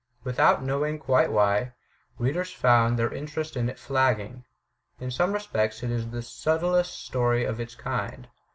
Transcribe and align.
Without 0.23 0.63
knowing 0.63 0.97
quite 0.97 1.31
why, 1.31 1.73
readers 2.17 2.51
found 2.51 2.97
their 2.97 3.13
interest 3.13 3.55
in 3.55 3.69
it 3.69 3.77
flagging. 3.77 4.43
In 4.99 5.11
some 5.11 5.31
respects 5.31 5.83
it 5.83 5.91
is 5.91 6.09
the 6.09 6.23
subtlest 6.23 7.05
story 7.05 7.45
of 7.45 7.59
its 7.59 7.75
kind. 7.75 8.27